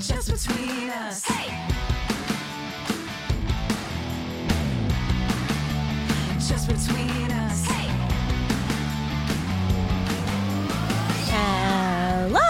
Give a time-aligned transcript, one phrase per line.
[0.00, 1.22] Just between us.
[1.24, 1.50] Hey.
[6.38, 7.66] Just between us.
[7.66, 7.90] Hey.
[11.30, 12.40] Hello,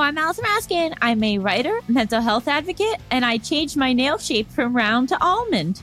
[0.00, 0.96] I'm Allison Raskin.
[1.02, 5.20] I'm a writer, mental health advocate, and I changed my nail shape from round to
[5.20, 5.82] almond.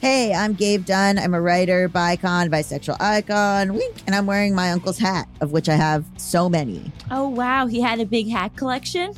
[0.00, 1.20] Hey, I'm Gabe Dunn.
[1.20, 5.68] I'm a writer, bicon, bisexual icon, wink, and I'm wearing my uncle's hat, of which
[5.68, 6.90] I have so many.
[7.12, 9.14] Oh, wow, he had a big hat collection.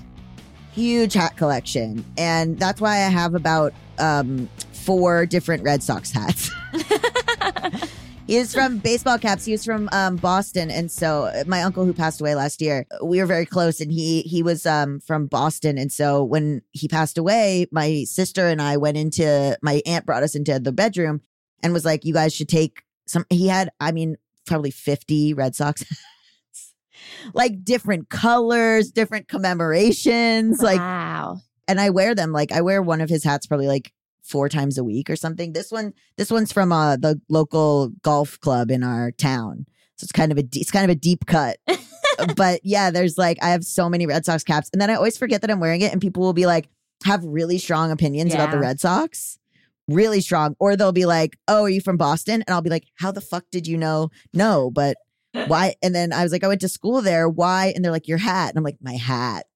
[0.78, 2.04] Huge hat collection.
[2.16, 6.52] And that's why I have about um, four different Red Sox hats.
[8.28, 9.44] he is from baseball caps.
[9.44, 10.70] He was from um, Boston.
[10.70, 13.90] And so uh, my uncle who passed away last year, we were very close and
[13.90, 15.78] he he was um, from Boston.
[15.78, 20.22] And so when he passed away, my sister and I went into my aunt brought
[20.22, 21.22] us into the bedroom
[21.60, 24.16] and was like, you guys should take some he had, I mean,
[24.46, 25.84] probably 50 Red Sox.
[27.34, 31.38] like different colors, different commemorations, like wow.
[31.66, 34.78] and I wear them like I wear one of his hats probably like four times
[34.78, 35.52] a week or something.
[35.52, 39.66] This one, this one's from uh the local golf club in our town,
[39.96, 41.58] so it's kind of a de- it's kind of a deep cut.
[42.36, 45.18] but yeah, there's like I have so many Red Sox caps, and then I always
[45.18, 46.68] forget that I'm wearing it, and people will be like
[47.04, 49.38] have really strong opinions about the Red Sox.
[49.86, 52.84] Really strong, or they'll be like, "Oh, are you from Boston?" And I'll be like,
[52.96, 54.98] "How the fuck did you know?" No, but
[55.32, 55.74] why?
[55.82, 57.28] And then I was like, "I went to school there.
[57.28, 59.46] Why?" And they're like, "Your hat." And I'm like, "My hat."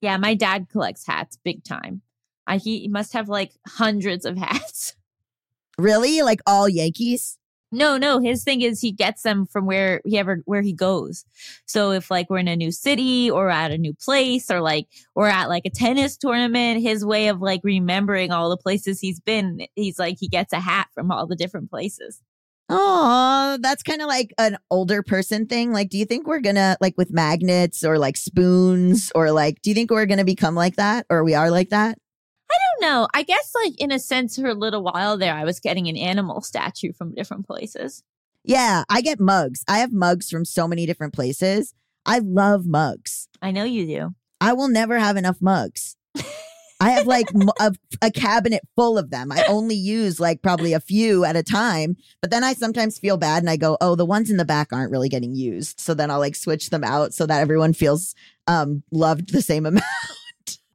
[0.00, 2.02] Yeah, my dad collects hats big time.
[2.46, 4.94] I, he must have like hundreds of hats.
[5.76, 6.22] Really?
[6.22, 7.38] Like all Yankees?
[7.70, 11.26] No, no, his thing is he gets them from where he ever where he goes.
[11.66, 14.88] So if like we're in a new city or at a new place or like
[15.14, 19.20] we're at like a tennis tournament, his way of like remembering all the places he's
[19.20, 22.22] been, he's like he gets a hat from all the different places.
[22.68, 25.72] Oh, that's kind of like an older person thing.
[25.72, 29.70] Like, do you think we're gonna like with magnets or like spoons or like, do
[29.70, 31.98] you think we're gonna become like that or we are like that?
[32.50, 33.08] I don't know.
[33.14, 35.96] I guess like in a sense for a little while there I was getting an
[35.96, 38.02] animal statue from different places.
[38.44, 39.64] Yeah, I get mugs.
[39.68, 41.74] I have mugs from so many different places.
[42.06, 43.28] I love mugs.
[43.42, 44.14] I know you do.
[44.40, 45.96] I will never have enough mugs.
[46.80, 47.26] I have like
[48.02, 49.32] a cabinet full of them.
[49.32, 53.16] I only use like probably a few at a time, but then I sometimes feel
[53.16, 55.92] bad and I go, "Oh, the ones in the back aren't really getting used." So
[55.92, 58.14] then I'll like switch them out so that everyone feels
[58.46, 59.84] um loved the same amount.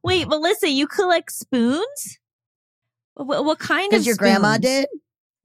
[0.02, 2.18] Wait, Melisa, you collect spoons?
[3.14, 4.86] What, what kind of Because your grandma did?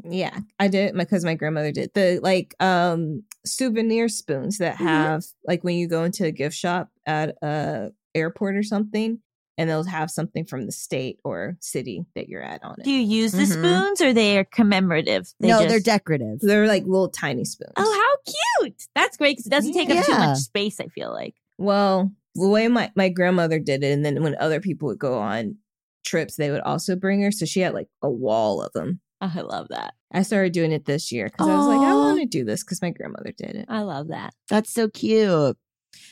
[0.03, 4.85] Yeah, I did because my grandmother did the like um souvenir spoons that Mhm.
[4.85, 9.19] have like when you go into a gift shop at a airport or something,
[9.59, 12.83] and they'll have something from the state or city that you're at on it.
[12.85, 13.51] Do you use the Mhm.
[13.51, 15.31] spoons or they are commemorative?
[15.39, 16.39] They no, just- they're decorative.
[16.39, 17.73] They're like little tiny spoons.
[17.75, 18.33] Oh, how
[18.63, 18.87] cute!
[18.95, 20.79] That's great because it doesn't take up too much space.
[20.79, 21.35] I feel like.
[21.57, 25.19] Well, the way my, my grandmother did it, and then when other people would go
[25.19, 25.57] on
[26.05, 27.31] trips, they would also bring her.
[27.31, 29.01] So she had like a wall of them.
[29.21, 29.93] Oh, I love that.
[30.13, 32.63] I started doing it this year because I was like, I want to do this
[32.63, 33.65] because my grandmother did it.
[33.67, 34.33] I love that.
[34.47, 35.57] That's so cute.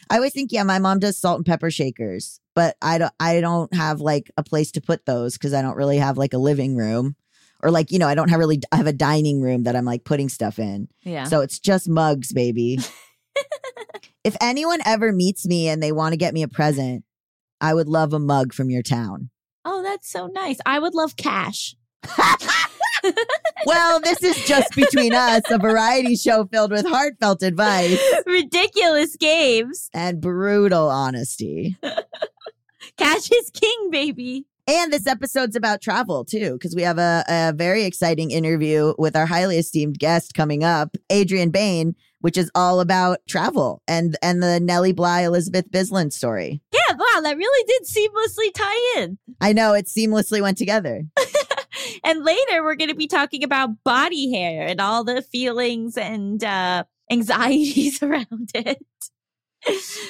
[0.09, 3.41] I always think, yeah, my mom does salt and pepper shakers, but I don't I
[3.41, 6.37] don't have like a place to put those because I don't really have like a
[6.37, 7.15] living room.
[7.63, 9.85] Or like, you know, I don't have really I have a dining room that I'm
[9.85, 10.87] like putting stuff in.
[11.03, 11.23] Yeah.
[11.23, 12.79] So it's just mugs, baby.
[14.23, 17.03] if anyone ever meets me and they want to get me a present,
[17.59, 19.31] I would love a mug from your town.
[19.65, 20.57] oh, that's so nice.
[20.65, 21.75] I would love cash.
[23.65, 29.89] Well, this is just between us, a variety show filled with heartfelt advice Ridiculous games.
[29.93, 31.75] and brutal honesty.
[32.97, 34.45] Cash is king, baby.
[34.69, 39.15] And this episode's about travel too, because we have a, a very exciting interview with
[39.15, 44.43] our highly esteemed guest coming up, Adrien Behn, which is all about travel and and
[44.43, 46.61] the Nellie Bly Elizabeth Bisland story.
[46.73, 49.17] Yeah, wow, that really did seamlessly tie in.
[49.39, 51.03] I know it seamlessly went together.
[52.03, 56.43] And later, we're going to be talking about body hair and all the feelings and
[56.43, 58.85] uh, anxieties around it.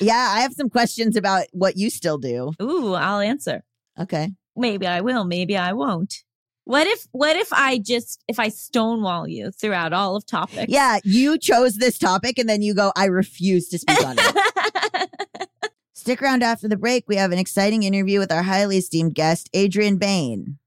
[0.02, 2.52] Yeah, I have some questions about what you still do.
[2.62, 3.64] Ooh, I'll answer.
[4.00, 4.32] Okay.
[4.56, 5.24] Maybe I will.
[5.24, 6.24] Maybe I won't.
[6.66, 7.08] What if?
[7.12, 10.66] What if I just if I stonewall you throughout all of topics?
[10.68, 15.10] Yeah, you chose this topic and then you go, I refuse to speak on it.
[15.94, 17.06] Stick around after the break.
[17.08, 20.58] We have an exciting interview with our highly esteemed guest, Adrien Behn.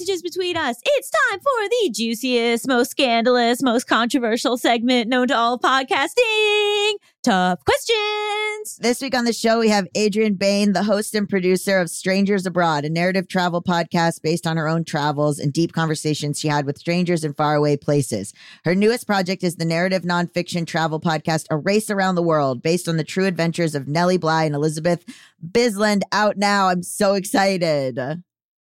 [0.00, 0.80] Just Between Us.
[0.84, 6.94] It's time for the juiciest, most scandalous, most controversial segment known to all podcasting.
[7.22, 8.78] Tough questions.
[8.80, 12.46] This week on the show, we have Adrien Behn, the host and producer of Strangers
[12.46, 16.64] Abroad, a narrative travel podcast based on her own travels and deep conversations she had
[16.64, 18.32] with strangers in faraway places.
[18.64, 22.88] Her newest project is the narrative nonfiction travel podcast, A Race Around the World, based
[22.88, 25.04] on the true adventures of Nellie Bly and Elizabeth
[25.46, 26.68] Bisland, out now.
[26.68, 28.22] I'm so excited.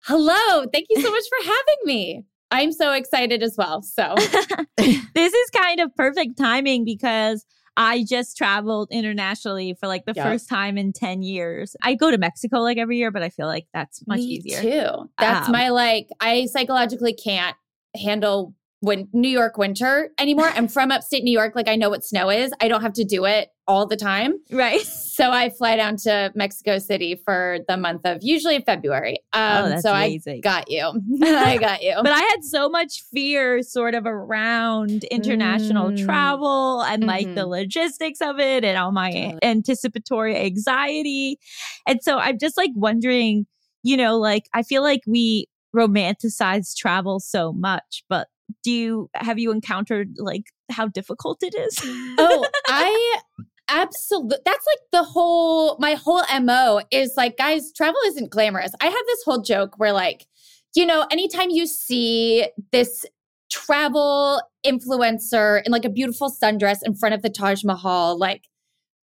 [0.08, 0.64] Hello.
[0.72, 2.24] Thank you so much for having me.
[2.50, 3.82] I'm so excited as well.
[3.82, 4.14] So,
[4.78, 7.44] this is kind of perfect timing because
[7.76, 10.24] I just traveled internationally for like the Yep.
[10.24, 11.76] first time in 10 years.
[11.82, 14.62] I go to Mexico like every year, but I feel like that's much me easier.
[14.62, 15.10] too.
[15.20, 17.54] That's Um, my like, I psychologically can't
[17.94, 20.50] handle when New York winter anymore.
[20.54, 21.54] I'm from upstate New York.
[21.56, 22.52] Like, I know what snow is.
[22.60, 24.34] I don't have to do it all the time.
[24.52, 24.80] Right.
[25.18, 29.18] So, I fly down to Mexico City for the month of usually February.
[29.32, 30.36] Um, oh, that's so, amazing.
[30.36, 30.92] I got you.
[31.24, 31.94] I got you.
[32.04, 36.04] but I had so much fear sort of around international Mm.
[36.04, 37.48] travel and like the Mhm.
[37.48, 39.38] logistics of it and all my Totally.
[39.42, 41.40] anticipatory anxiety.
[41.84, 43.46] And so I'm just like wondering,
[43.82, 48.28] you know, like I feel like we romanticize travel so much, but
[48.62, 51.78] do you have you encountered like how difficult it is?
[52.18, 53.20] oh, I
[53.68, 54.38] absolutely.
[54.44, 58.72] That's like the whole, my whole MO is like, guys, travel isn't glamorous.
[58.80, 60.26] I have this whole joke where, like,
[60.74, 63.04] you know, anytime you see this
[63.50, 68.44] travel influencer in like a beautiful sundress in front of the Taj Mahal, like,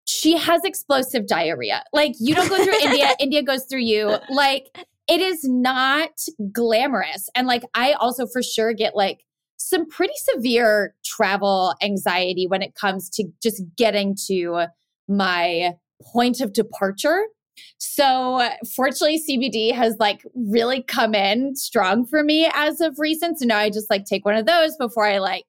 [0.07, 1.83] she has explosive diarrhea.
[1.91, 4.17] Like, you don't go through India, India goes through you.
[4.29, 4.67] Like,
[5.07, 6.11] it is not
[6.51, 7.29] glamorous.
[7.35, 9.23] And like, I also for sure get like,
[9.57, 14.65] some pretty severe travel anxiety when it comes to just getting to
[15.07, 17.25] my point of departure.
[17.77, 23.39] So, fortunately, CBD has like really come in strong for me as of recent.
[23.39, 25.45] So now I just like take one of those before I like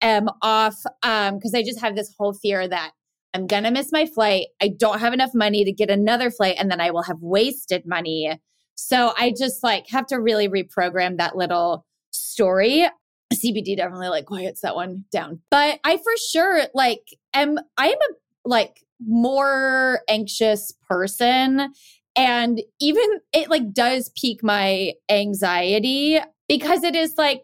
[0.00, 2.92] am off um because I just have this whole fear that
[3.34, 4.46] I'm going to miss my flight.
[4.60, 7.86] I don't have enough money to get another flight and then I will have wasted
[7.86, 8.40] money.
[8.74, 12.88] So I just like have to really reprogram that little story.
[13.32, 15.40] CBD definitely like quiets that one down.
[15.50, 21.72] But I for sure like am I am a like more anxious person
[22.16, 26.18] and even it like does pique my anxiety
[26.48, 27.42] because it is like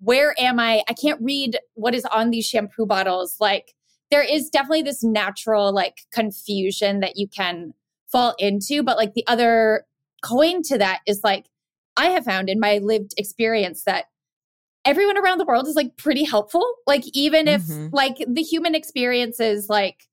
[0.00, 0.82] where am I?
[0.88, 3.74] I can't read what is on these shampoo bottles like
[4.10, 7.74] there is definitely this natural like confusion that you can
[8.10, 9.84] fall into but like the other
[10.24, 11.46] coin to that is like
[11.96, 14.06] I have found in my lived experience that
[14.84, 16.66] everyone around the world is like pretty helpful.
[16.86, 17.90] Like even if Mhm.
[17.92, 20.04] like the human experience is like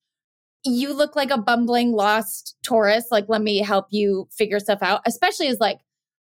[0.65, 5.01] you look like a bumbling lost tourist, like let me help you figure stuff out,
[5.05, 5.79] especially as like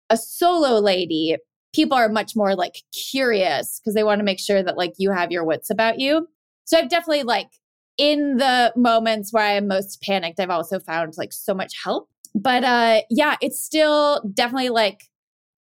[0.09, 1.35] a solo lady.
[1.73, 2.81] People are much more like
[3.11, 6.27] curious because they want to make sure that like you have your wits about you.
[6.65, 7.49] So I've definitely like
[7.97, 12.09] in the moments where I'm most panicked, I've also found like so much help.
[12.33, 15.08] But uh yeah, it's still definitely like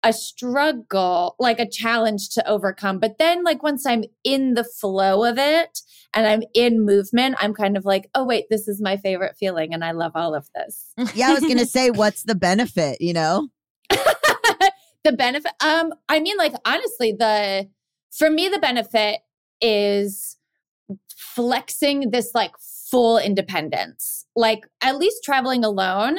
[0.05, 2.99] a struggle, like a challenge to overcome.
[2.99, 5.81] But then, like, once I'm in the flow of it
[6.13, 9.73] and I'm in movement, I'm kind of like, oh, wait, this is my favorite feeling.
[9.73, 10.93] And I love all of this.
[11.15, 13.49] Yeah, I was going to say, what's the benefit, you know?
[13.91, 17.69] the benefit, um, I mean, like, honestly, the,
[18.13, 19.21] for me, the benefit
[19.61, 20.37] is
[21.17, 22.53] flexing this like
[22.91, 24.27] full independence.
[24.37, 26.19] Like, at least traveling alone,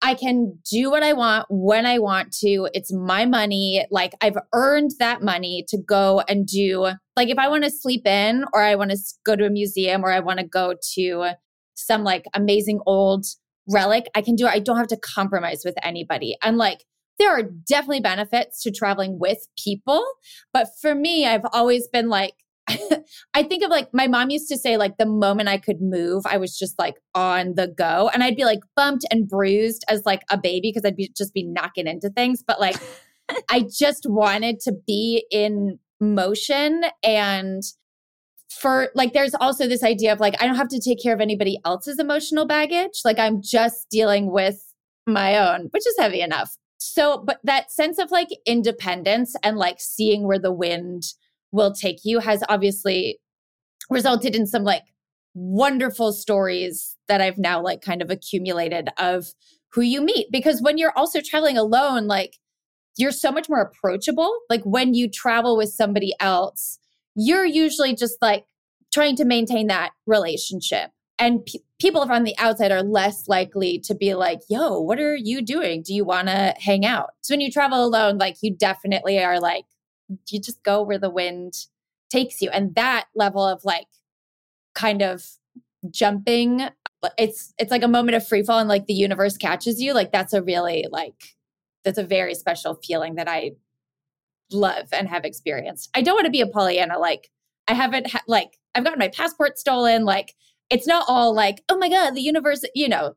[0.00, 2.68] I can do what I want when I want to.
[2.72, 3.84] It's my money.
[3.90, 8.06] Like I've earned that money to go and do, like, if I want to sleep
[8.06, 11.30] in or I want to go to a museum or I want to go to
[11.74, 13.26] some like amazing old
[13.68, 14.52] relic, I can do it.
[14.52, 16.36] I don't have to compromise with anybody.
[16.42, 16.84] And like,
[17.18, 20.04] there are definitely benefits to traveling with people.
[20.52, 22.34] But for me, I've always been like,
[23.34, 26.24] I think of like my mom used to say, like, the moment I could move,
[26.26, 28.10] I was just like on the go.
[28.12, 31.34] And I'd be like bumped and bruised as like a baby because I'd be just
[31.34, 32.42] be knocking into things.
[32.46, 32.76] But like,
[33.50, 36.84] I just wanted to be in motion.
[37.02, 37.62] And
[38.50, 41.20] for like, there's also this idea of like, I don't have to take care of
[41.20, 43.00] anybody else's emotional baggage.
[43.04, 44.62] Like, I'm just dealing with
[45.06, 46.56] my own, which is heavy enough.
[46.78, 51.02] So, but that sense of like independence and like seeing where the wind
[51.52, 53.18] will take you has obviously
[53.90, 54.82] resulted in some like
[55.34, 59.28] wonderful stories that I've now like kind of accumulated of
[59.72, 60.26] who you meet.
[60.30, 62.36] Because when you're also traveling alone, like
[62.96, 64.32] you're so much more approachable.
[64.50, 66.78] Like when you travel with somebody else,
[67.14, 68.44] you're usually just like
[68.92, 70.90] trying to maintain that relationship.
[71.18, 75.16] and pe- people from the outside are less likely to be like, yo, what are
[75.16, 75.82] you doing?
[75.82, 77.10] Do you want to hang out?
[77.20, 79.64] So when you travel alone, like you definitely are like,
[80.28, 81.54] you just go where the wind
[82.10, 82.50] takes you.
[82.50, 83.86] And that level of like
[84.74, 85.24] kind of
[85.90, 86.68] jumping,
[87.16, 89.94] it's it's like a moment of free fall and like the universe catches you.
[89.94, 91.36] Like that's a really like
[91.84, 93.52] that's a very special feeling that I
[94.50, 95.90] love and have experienced.
[95.94, 96.98] I don't want to be a Pollyanna.
[96.98, 97.30] Like
[97.68, 100.04] I haven't ha- like I've gotten my passport stolen.
[100.04, 100.34] Like
[100.70, 103.14] it's not all like, oh my God, the universe, you know,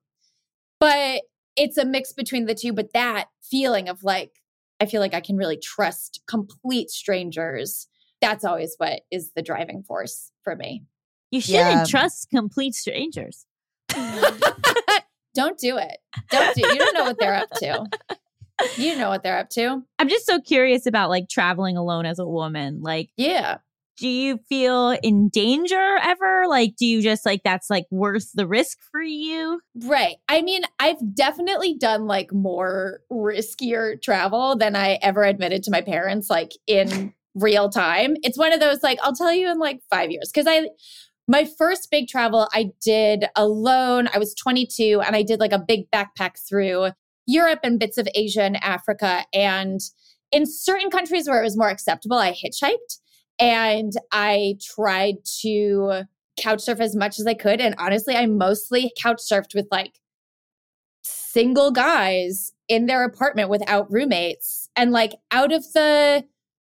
[0.80, 1.22] but
[1.56, 2.74] it's a mix between the two.
[2.74, 4.41] But that feeling of like,
[4.82, 7.88] I feel like I can really trust complete strangers.
[8.20, 10.84] That's always what is the driving force for me.
[11.30, 11.84] You shouldn't Yeah.
[11.88, 13.46] trust complete strangers.
[15.34, 15.98] don't do it.
[16.30, 16.74] Don't do it.
[16.74, 17.86] You don't know what they're up to.
[18.78, 19.82] You know what they're up to.
[19.98, 22.82] I'm just so curious about like traveling alone as a woman.
[22.82, 23.58] Like, Yeah.
[24.01, 26.46] Do you feel in danger ever?
[26.48, 29.62] Like, do you just like that's like worth the risk for you?
[29.75, 30.15] Right.
[30.27, 35.81] I mean, I've definitely done like more riskier travel than I ever admitted to my
[35.81, 38.15] parents, like in real time.
[38.24, 40.31] It's one of those, like, I'll tell you in like five years.
[40.34, 40.70] Cause I,
[41.27, 44.10] my first big travel I did alone.
[44.12, 46.88] I was 22 and I did like a big backpack through
[47.27, 49.25] Europe and bits of Asia and Africa.
[49.31, 49.79] And
[50.31, 52.98] in certain countries where it was more acceptable, I hitchhiked
[53.42, 56.04] and I tried to
[56.40, 57.60] couch surf as much as I could.
[57.60, 60.00] And honestly, I mostly couch surfed with like
[61.04, 64.70] single guys in their apartment without roommates.
[64.76, 66.24] And like out of the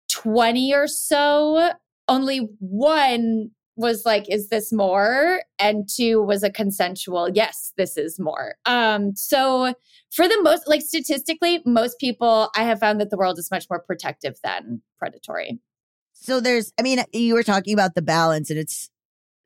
[0.10, 1.72] 20 or so,
[2.08, 5.42] only one was like, is this more?
[5.60, 8.56] And two was a consensual, yes, this is more.
[8.66, 9.74] Um, so
[10.12, 13.66] for the most, like statistically, most people, I have found that the world is much
[13.70, 15.60] more protective than predatory.
[16.24, 18.90] So there's, I mean, you were talking about the balance, and it's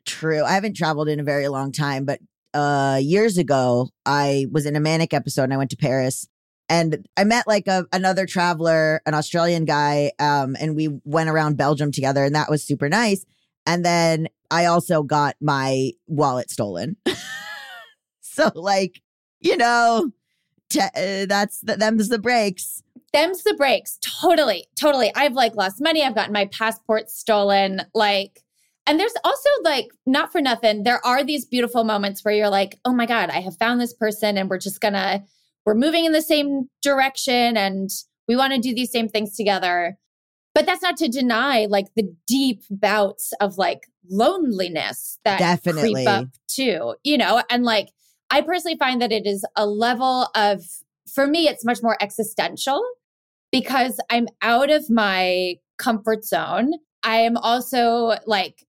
[0.06, 0.44] true.
[0.44, 2.20] I haven't traveled in a very long time, but
[2.54, 6.28] uh years ago, I was in a manic episode and I went to Paris.
[6.70, 11.58] And I met like a another traveler, an Australian guy, um, and we went around
[11.58, 13.26] Belgium together, and that was super nice.
[13.66, 16.96] And then I also got my wallet stolen.
[18.22, 19.02] so, like,
[19.40, 20.12] you know,
[20.70, 22.84] te- uh, that's the, them's the breaks.
[23.14, 23.98] Them's the breaks.
[24.22, 25.12] Totally, totally.
[25.16, 26.04] I've like lost money.
[26.04, 27.82] I've gotten my passport stolen.
[27.94, 28.44] Like,
[28.86, 32.80] and there's also like, not for nothing, there are these beautiful moments where you're like,
[32.86, 35.24] oh my God, I have found this person and we're just gonna,
[35.66, 37.90] we're moving in the same direction and
[38.28, 39.98] we wanna do these same things together.
[40.54, 45.94] But that's not to deny like the deep bouts of like loneliness that Definitely.
[45.94, 47.90] creep up too, you know, and like,
[48.30, 50.64] I personally find that it is a level of,
[51.14, 52.82] for me, it's much more existential
[53.52, 56.74] because I'm out of my comfort zone.
[57.04, 58.66] I am also like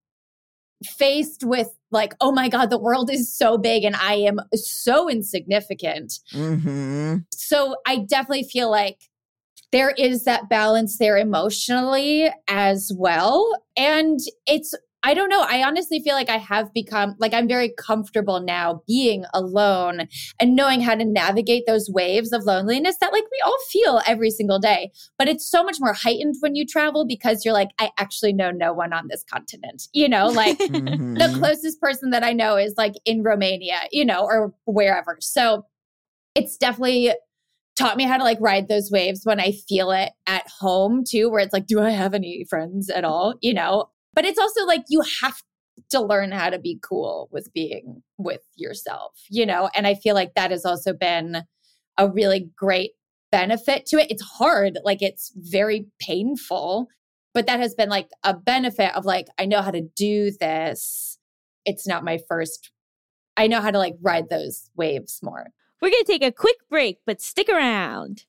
[0.84, 5.08] faced with like, oh my God, the world is so big and I am so
[5.08, 6.20] insignificant.
[6.32, 9.00] hmm So I definitely feel like
[9.72, 13.50] there is that balance there emotionally as well.
[13.76, 14.74] And it's,
[15.04, 15.42] I don't know.
[15.48, 20.08] I honestly feel like I have become like I'm very comfortable now being alone
[20.40, 24.30] and knowing how to navigate those waves of loneliness that like we all feel every
[24.30, 24.90] single day.
[25.16, 28.50] But it's so much more heightened when you travel because you're like, I actually know
[28.50, 29.84] no one on this continent.
[29.92, 31.38] You know, like the Mhm.
[31.38, 35.16] closest person that I know is like in Romania, you know, or wherever.
[35.20, 35.64] So
[36.34, 37.12] it's definitely
[37.76, 41.30] taught me how to like ride those waves when I feel it at home too,
[41.30, 43.34] where it's like, do I have any friends at all?
[43.40, 45.40] You know, but it's also like you have
[45.90, 50.16] to learn how to be cool with being with yourself, you know, and I feel
[50.16, 51.44] like that has also been
[51.96, 52.94] a really great
[53.30, 54.10] benefit to it.
[54.10, 56.88] It's hard, like it's very painful,
[57.32, 61.20] but that has been like a benefit of like, I know how to do this.
[61.64, 62.72] It's not my first,
[63.36, 65.46] I know how to like ride those waves more.
[65.80, 68.24] We're going to take a quick break, but stick around.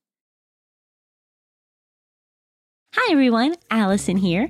[2.96, 3.56] Hi, everyone.
[3.72, 4.50] Allison here.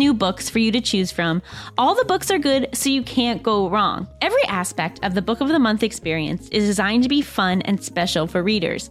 [0.00, 1.42] new books for you to choose from.
[1.78, 4.08] All the books are good, so you can't go wrong.
[4.20, 7.84] Every aspect of the Book of the Month experience is designed to be fun and
[7.84, 8.88] special for readers.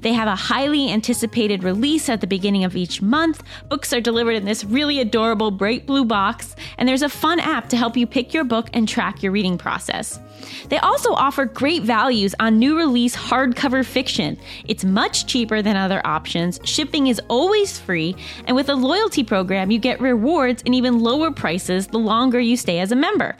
[0.00, 3.42] They have a highly anticipated release at the beginning of each month.
[3.68, 7.68] Books are delivered in this really adorable bright blue box, and there's a fun app
[7.70, 10.20] to help you pick your book and track your reading process.
[10.68, 14.38] They also offer great values on new release hardcover fiction.
[14.66, 19.70] It's much cheaper than other options, shipping is always free, and with a loyalty program,
[19.70, 23.36] you get rewards and even lower prices the longer you stay as a member.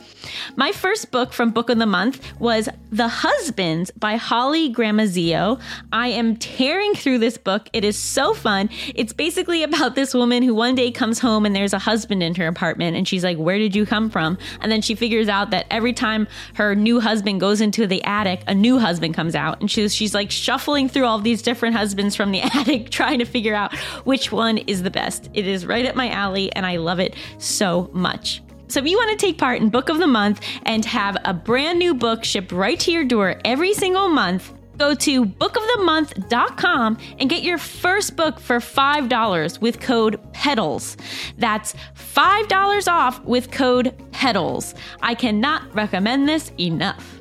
[0.56, 5.60] My first book from Book of the Month was The Husbands by Holly Gramazio.
[5.92, 7.68] I am tearing through this book.
[7.72, 8.68] It is so fun.
[8.94, 12.34] It's basically about this woman who one day comes home and there's a husband in
[12.34, 14.38] her apartment, and she's like, Where did you come from?
[14.60, 18.42] And then she figures out that every time her new husband goes into the attic,
[18.46, 22.14] a new husband comes out, and she's she's like shuffling through all these different husbands
[22.14, 23.74] from the attic, trying to figure out
[24.04, 25.30] which one is the best.
[25.32, 28.42] It is right up my alley, and I love it so much.
[28.68, 31.34] So if you want to take part in Book of the Month and have a
[31.34, 37.30] brand new book shipped right to your door every single month, go to bookofthemonth.com and
[37.30, 40.96] get your first book for $5 with code PEDALS.
[41.38, 44.74] That's $5 off with code PEDALS.
[45.02, 47.20] I cannot recommend this enough.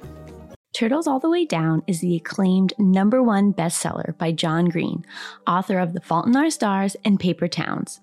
[0.74, 5.05] Turtles All the Way Down is the acclaimed number one bestseller by John Green,
[5.46, 8.00] author of The Fault in Our Stars and Paper Towns.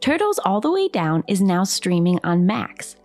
[0.00, 2.96] Turtles All the Way Down is now streaming on Max.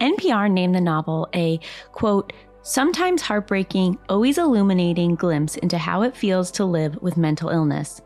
[0.00, 1.60] NPR named the novel a,
[1.92, 2.32] quote,
[2.66, 8.02] sometimes heartbreaking, always illuminating glimpse into how it feels to live with mental illness.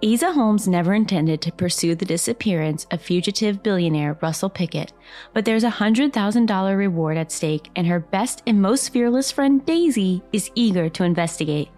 [0.00, 4.92] Aza Holmes never intended to pursue the disappearance of fugitive billionaire Russell Pickett,
[5.34, 10.22] but there's a $100,000 reward at stake, and her best and most fearless friend Daisy
[10.32, 11.68] is eager to investigate.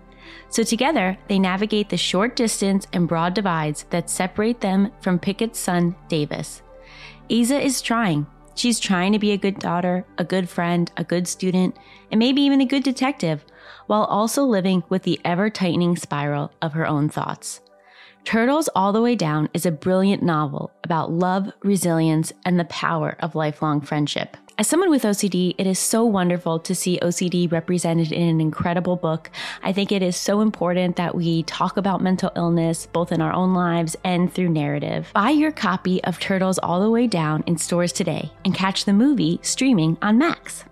[0.51, 5.59] So together, they navigate the short distance and broad divides that separate them from Pickett's
[5.59, 6.63] son, Davis.
[7.31, 8.27] Aza is trying.
[8.55, 11.77] She's trying to be a good daughter, a good friend, a good student,
[12.11, 13.45] and maybe even a good detective,
[13.87, 17.61] while also living with the ever tightening spiral of her own thoughts.
[18.25, 23.17] Turtles All the Way Down is a brilliant novel about love, resilience, and the power
[23.21, 24.37] of lifelong friendship.
[24.59, 28.97] As someone with OCD, it is so wonderful to see OCD represented in an incredible
[28.97, 29.31] book.
[29.63, 33.33] I think it is so important that we talk about mental illness both in our
[33.33, 35.11] own lives and through narrative.
[35.15, 38.93] Buy your copy of Turtles All the Way Down in stores today and catch the
[38.93, 40.65] movie streaming on Max.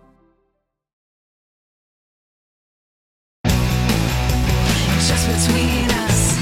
[5.08, 6.38] Just between us.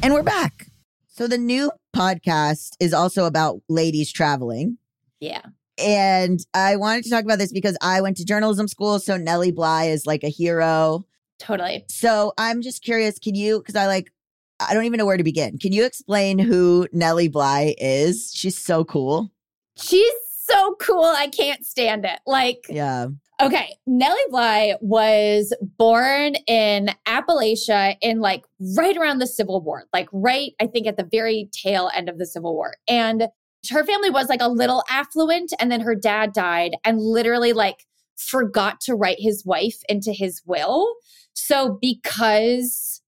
[0.00, 0.68] And we're back.
[1.08, 4.78] So the new podcast is also about ladies traveling.
[5.18, 5.42] Yeah.
[5.78, 8.98] And I wanted to talk about this because I went to journalism school.
[8.98, 11.04] So Nellie Bly is like a hero.
[11.38, 11.84] Totally.
[11.88, 14.10] So I'm just curious, can you, because I like,
[14.58, 15.58] I don't even know where to begin.
[15.58, 18.32] Can you explain who Nellie Bly is?
[18.34, 19.30] She's so cool.
[19.76, 21.04] She's so cool.
[21.04, 22.20] I can't stand it.
[22.26, 23.08] Like, Yeah.
[23.38, 28.46] Okay, Nellie Bly was born in Appalachia in like
[28.78, 32.16] right around the Civil War, like right, I think at the very tail end of
[32.16, 32.76] the Civil War.
[32.88, 33.28] And
[33.70, 37.86] her family was like a little affluent, and then her dad died and literally like
[38.16, 40.94] forgot to write his wife into his will.
[41.34, 43.02] So, because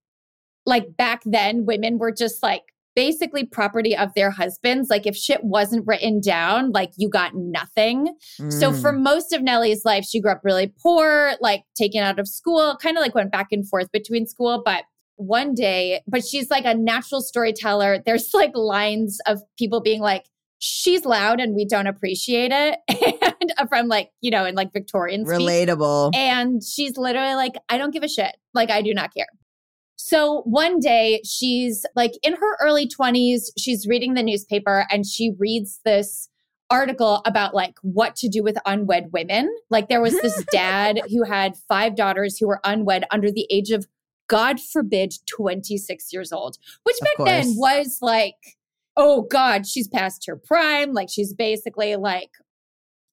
[0.66, 2.62] like back then, women were just like
[2.94, 4.90] basically property of their husbands.
[4.90, 8.16] Like if shit wasn't written down, like you got nothing.
[8.50, 8.82] So Mm.
[8.82, 12.76] for most of Nellie's life, she grew up really poor, like taken out of school,
[12.82, 14.62] kind of like went back and forth between school.
[14.64, 14.82] But
[15.14, 18.02] one day, but she's like a natural storyteller.
[18.04, 20.24] There's like lines of people being like,
[20.58, 22.78] she's loud and we don't appreciate it.
[23.58, 26.14] and from like, you know, in like Victorian relatable.
[26.14, 28.36] And she's literally like, I don't give a shit.
[28.54, 29.26] Like, I do not care.
[29.96, 35.32] So one day she's like in her early 20s, she's reading the newspaper and she
[35.38, 36.28] reads this
[36.70, 39.54] article about like what to do with unwed women.
[39.70, 43.70] Like there was this dad who had five daughters who were unwed under the age
[43.70, 43.86] of
[44.28, 48.57] God forbid 26 years old, which back then was like
[48.98, 52.30] oh god, she's past her prime, like she's basically like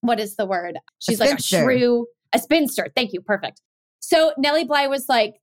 [0.01, 0.77] what is the word?
[0.99, 2.91] She's like a shrew, a spinster.
[2.95, 3.21] Thank you.
[3.21, 3.61] Perfect.
[3.99, 5.35] So Nellie Bly was like,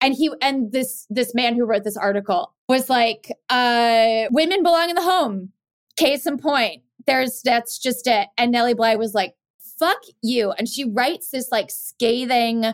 [0.00, 4.90] and he and this this man who wrote this article was like, uh, women belong
[4.90, 5.52] in the home.
[5.96, 6.82] Case in point.
[7.06, 8.28] There's that's just it.
[8.36, 9.34] And Nellie Bly was like,
[9.78, 10.52] fuck you.
[10.52, 12.64] And she writes this like scathing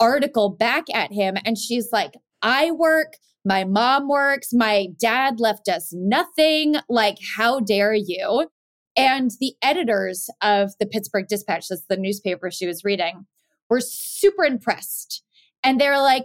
[0.00, 1.36] article back at him.
[1.44, 2.12] And she's like,
[2.42, 3.14] I work,
[3.46, 6.76] my mom works, my dad left us nothing.
[6.88, 8.48] Like, how dare you?
[8.96, 13.26] And the editors of the Pittsburgh Dispatch, that's the newspaper she was reading,
[13.70, 15.22] were super impressed.
[15.62, 16.24] And they're like,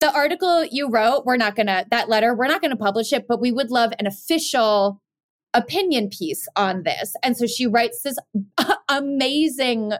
[0.00, 3.40] the article you wrote, we're not gonna, that letter, we're not gonna publish it, but
[3.40, 5.02] we would love an official
[5.52, 7.14] opinion piece on this.
[7.22, 8.16] And so she writes this
[8.88, 9.92] amazing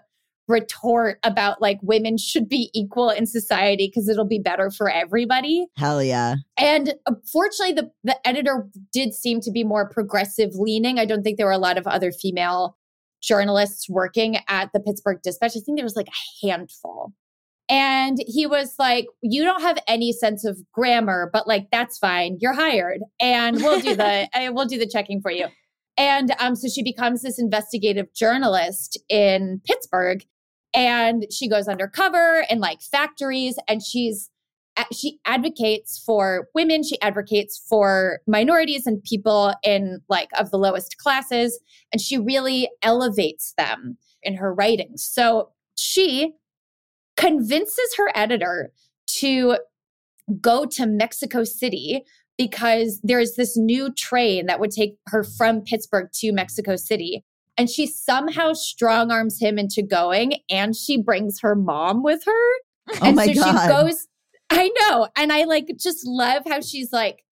[0.48, 5.66] retort about like women should be equal in society because it'll be better for everybody.
[5.76, 6.36] Hell yeah.
[6.56, 10.98] And uh, fortunately, the, the editor did seem to be more progressive leaning.
[10.98, 12.76] I don't think there were a lot of other female
[13.22, 15.52] journalists working at the Pittsburgh Dispatch.
[15.56, 17.12] I think there was like a handful.
[17.68, 22.38] And he was like, You don't have any sense of grammar, but like, that's fine.
[22.40, 23.00] You're hired.
[23.18, 25.46] And we'll do the uh, we'll do the checking for you.
[25.96, 30.24] And um, so she becomes this investigative journalist in Pittsburgh.
[30.76, 34.30] And she goes undercover in like factories and she's
[34.92, 40.98] she advocates for women she advocates for minorities and people in like of the lowest
[40.98, 41.58] classes
[41.92, 46.34] and she really elevates them in her writings so she
[47.16, 48.70] convinces her editor
[49.06, 49.56] to
[50.40, 52.02] go to Mexico City
[52.38, 57.24] because there's this new train that would take her from Pittsburgh to Mexico City.
[57.58, 62.52] And she somehow strong arms him into going and she brings her mom with her.
[62.88, 63.62] Oh and my so God.
[63.62, 64.06] she goes,
[64.50, 65.08] I know.
[65.16, 67.24] And I like just love how she's like,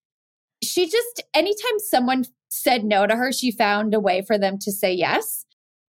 [0.62, 4.72] she just, anytime someone said no to her, she found a way for them to
[4.72, 5.44] say yes.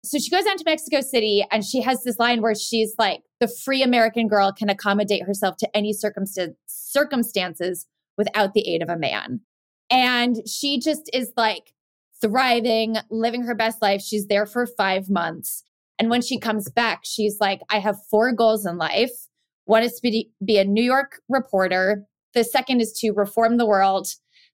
[0.05, 3.23] So she goes down to Mexico City and she has this line where she's like,
[3.41, 7.87] the free American girl can accommodate herself to any circumstance, circumstances
[8.17, 9.41] without the aid of a man.
[9.91, 11.73] And she just is like
[12.21, 14.01] thriving, living her best life.
[14.01, 15.63] She's there for five months.
[15.99, 19.11] And when she comes back, she's like, I have four goals in life.
[19.65, 22.05] One is to be, be a New York reporter.
[22.35, 24.09] The second is to reform the world.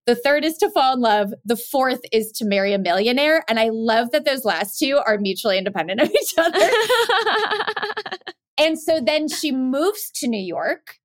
[0.06, 1.32] The third is to fall in love.
[1.44, 3.44] The fourth is to marry a millionaire.
[3.48, 6.70] And I love that those last two are mutually independent of each other.
[8.58, 10.98] and so then she moves to New York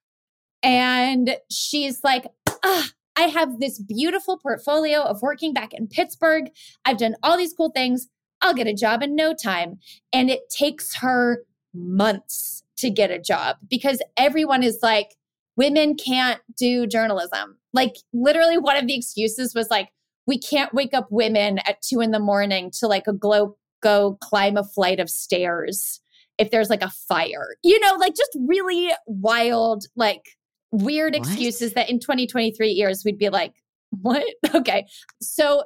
[0.62, 2.26] and she's like,
[2.64, 2.90] ah,
[3.20, 6.46] I have this beautiful portfolio of working back in Pittsburgh.
[6.86, 8.08] I've done all these cool things.
[8.40, 9.80] I'll get a job in no time.
[10.14, 15.18] And it takes her months to get a job because everyone is like,
[15.58, 17.58] women can't do journalism.
[17.74, 19.90] Like, literally, one of the excuses was like,
[20.26, 24.18] we can't wake up women at two in the morning to like a glow go
[24.22, 26.00] climb a flight of stairs
[26.38, 27.58] if there's like a fire.
[27.64, 30.38] You know, like just really wild, like
[30.72, 31.28] weird What?
[31.28, 33.54] excuses that in 2023 years we'd be like,
[33.90, 34.24] what?
[34.56, 34.86] Okay.
[35.22, 35.64] So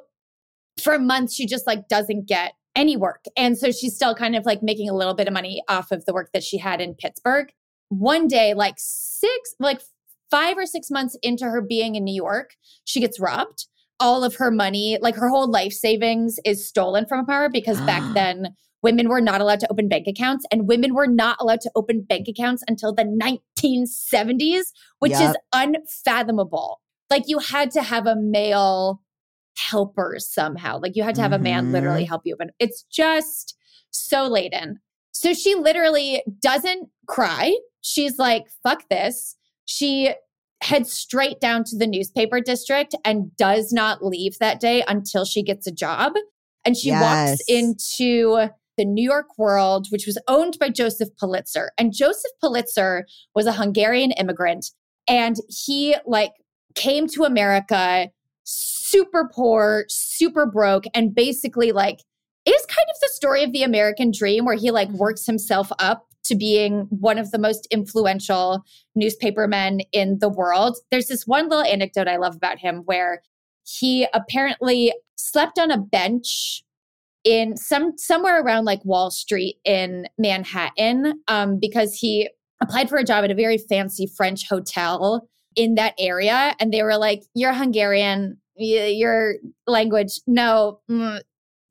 [0.82, 3.24] for months, she just like doesn't get any work.
[3.36, 6.04] And so she's still kind of like making a little bit of money off of
[6.04, 7.48] the work that she had in Pittsburgh.
[7.88, 9.80] One day, like six, like
[10.30, 13.66] five or six months into her being in New York, she gets robbed.
[14.00, 18.02] All of her money, like her whole life savings, is stolen from her because back
[18.14, 18.48] then
[18.84, 22.02] women were not allowed to open bank accounts and women were not allowed to open
[22.02, 24.66] bank accounts until the 1970s,
[25.00, 26.80] which is unfathomable.
[27.10, 29.00] Like you had to have a male
[29.56, 30.78] helper somehow.
[30.80, 31.72] Like you had to have a man Mhm.
[31.72, 32.50] literally help you open.
[32.58, 33.56] It's just
[33.90, 34.80] so laden.
[35.12, 37.56] So she literally doesn't cry.
[37.80, 39.36] She's like, fuck this.
[39.64, 40.12] She
[40.60, 45.42] heads straight down to the newspaper district and does not leave that day until she
[45.42, 46.12] gets a job.
[46.64, 51.72] And she walks into the New York World, which was owned by Joseph Pulitzer.
[51.78, 54.66] And Joseph Pulitzer was a Hungarian immigrant.
[55.06, 56.32] And he like
[56.74, 58.08] came to America
[58.44, 62.00] super poor, super broke, and basically like
[62.44, 64.98] is kind of the story of the American dream where he like mm-hmm.
[64.98, 70.76] works himself up to being one of the most influential newspapermen in the world.
[70.90, 73.22] There's this one little anecdote I love about him where
[73.62, 76.62] he apparently slept on a bench
[77.24, 82.28] in some somewhere around like Wall Street in Manhattan um, because he
[82.62, 86.82] applied for a job at a very fancy French hotel in that area, and they
[86.82, 91.20] were like, "You're Hungarian, y- your language, no, mm,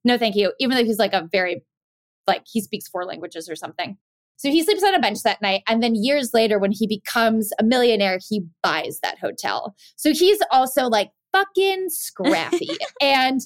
[0.03, 1.63] no, thank you." Even though he's like a very
[2.27, 3.97] like he speaks four languages or something.
[4.37, 5.61] So he sleeps on a bench that night.
[5.67, 9.75] And then years later, when he becomes a millionaire, he buys that hotel.
[9.95, 12.71] So he's also like fucking scrappy.
[13.01, 13.41] and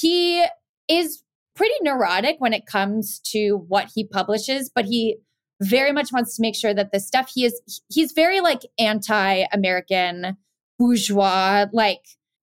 [0.00, 0.44] he
[0.88, 1.22] is
[1.62, 5.16] pretty neurotic when it comes to what he publishes, but he
[5.60, 9.44] very much wants to make sure that the stuff he is, he's very like anti
[9.52, 10.36] American
[10.76, 12.00] bourgeois, like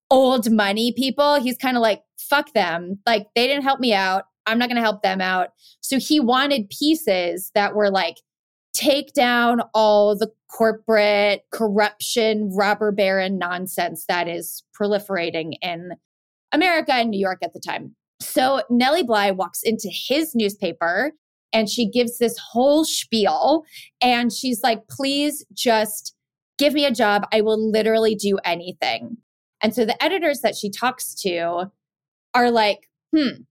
[0.10, 1.38] old money people.
[1.38, 3.00] He's kind of like, fuck them.
[3.06, 4.24] Like they didn't help me out.
[4.46, 5.50] I'm not going to help them out.
[5.82, 8.22] So he wanted pieces that were like,
[8.72, 15.92] take down all the corporate corruption, robber baron nonsense that is proliferating in
[16.54, 17.98] America and New York at the time.
[18.20, 21.14] So Nellie Bly walks into his newspaper
[21.54, 23.66] and she gives this whole spiel
[24.02, 26.16] and she's like, please just
[26.58, 27.26] give me a job.
[27.32, 29.18] I will literally do anything.
[29.62, 31.72] And so the editors that she talks to
[32.34, 33.42] are like, hmm,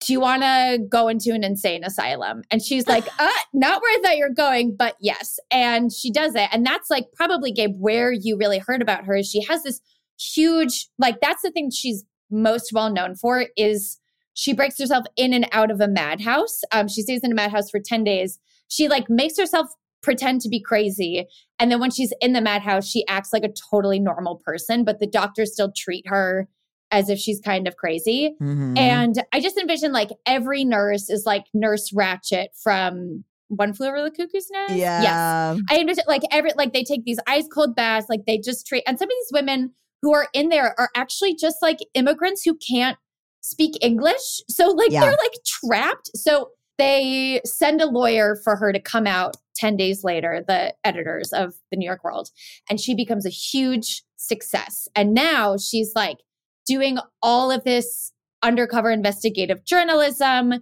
[0.00, 2.42] do you want to go into an insane asylum?
[2.50, 5.38] And she's like, uh, not where I thought you're going, but yes.
[5.50, 6.48] And she does it.
[6.52, 9.80] And that's like probably, Gabe, where you really heard about her is she has this
[10.18, 13.98] huge, like, that's the thing she's most well known for is
[14.34, 16.60] she breaks herself in and out of a madhouse.
[16.72, 18.38] Um, she stays in a madhouse for 10 days.
[18.68, 19.68] She like makes herself
[20.02, 21.26] pretend to be crazy.
[21.58, 24.98] And then when she's in the madhouse, she acts like a totally normal person, but
[24.98, 26.48] the doctors still treat her
[26.90, 28.34] as if she's kind of crazy.
[28.40, 28.76] Mhm.
[28.76, 34.02] And I just envision like every nurse is like Nurse Ratched from One Flew Over
[34.02, 34.74] the Cuckoo's Nest.
[34.74, 35.04] Yes.
[35.04, 35.56] yeah.
[35.70, 38.82] I envision like every like they take these ice cold baths, like they just treat
[38.86, 42.56] and some of these women who are in there are actually just like immigrants who
[42.56, 42.98] can't
[43.42, 44.40] speak English.
[44.48, 45.00] So like Yeah.
[45.02, 46.10] they're like trapped.
[46.16, 51.32] So they send a lawyer for her to come out 10 days later, the editors
[51.32, 52.30] of the New York World,
[52.70, 54.88] and she becomes a huge success.
[54.96, 56.18] And now she's like
[56.66, 60.54] doing all of this undercover investigative journalism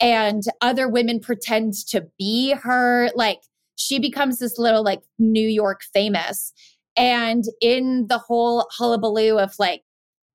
[0.00, 3.40] and other women pretend to be her like
[3.76, 6.52] she becomes this little like New York famous
[6.96, 9.82] and in the whole hullabaloo of like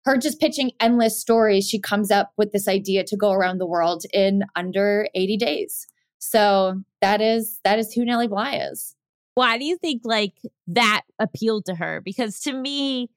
[0.05, 3.65] her just pitching endless stories she comes up with this idea to go around the
[3.65, 5.87] world in under 80 days
[6.19, 8.95] so that is that is who Nellie Bly is
[9.35, 10.35] Why do you think like
[10.67, 11.99] that appealed to her?
[11.99, 13.09] Because to me,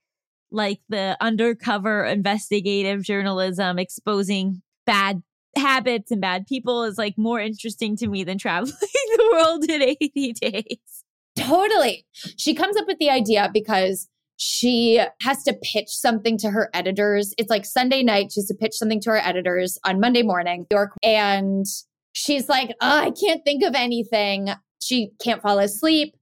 [0.50, 5.22] like the undercover investigative journalism exposing bad
[5.56, 9.82] habits and bad people is like more interesting to me than traveling the world in
[9.82, 11.04] 80 days.
[11.36, 12.06] Totally.
[12.12, 17.34] She comes up with the idea because she has to pitch something to her editors.
[17.38, 18.32] It's like Sunday night.
[18.32, 20.92] She has to pitch something to her editors on Monday morning, York.
[21.02, 21.64] And
[22.12, 24.50] she's like, oh, I can't think of anything.
[24.82, 26.14] She can't fall asleep.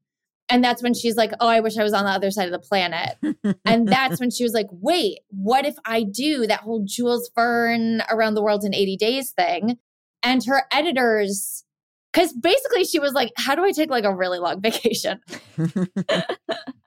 [0.48, 2.52] And that's when she's like, oh, I wish I was on the other side of
[2.52, 3.16] the planet.
[3.64, 8.02] and that's when she was like, wait, what if I do that whole Jules Verne
[8.10, 9.78] around the world in 80 days thing?
[10.22, 11.64] And her editors,
[12.12, 15.20] because basically she was like, how do I take like a really long vacation?